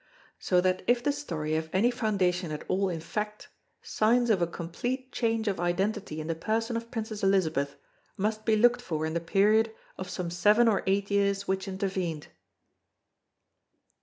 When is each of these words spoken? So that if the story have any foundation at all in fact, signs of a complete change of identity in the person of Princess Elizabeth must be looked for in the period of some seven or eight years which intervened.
So 0.39 0.59
that 0.61 0.81
if 0.87 1.03
the 1.03 1.11
story 1.11 1.51
have 1.53 1.69
any 1.71 1.91
foundation 1.91 2.51
at 2.51 2.63
all 2.67 2.89
in 2.89 3.01
fact, 3.01 3.49
signs 3.83 4.31
of 4.31 4.41
a 4.41 4.47
complete 4.47 5.11
change 5.11 5.47
of 5.47 5.59
identity 5.59 6.19
in 6.19 6.25
the 6.25 6.33
person 6.33 6.75
of 6.75 6.89
Princess 6.89 7.21
Elizabeth 7.23 7.75
must 8.17 8.43
be 8.43 8.55
looked 8.55 8.81
for 8.81 9.05
in 9.05 9.13
the 9.13 9.19
period 9.19 9.71
of 9.99 10.09
some 10.09 10.31
seven 10.31 10.67
or 10.67 10.81
eight 10.87 11.11
years 11.11 11.47
which 11.47 11.67
intervened. 11.67 12.29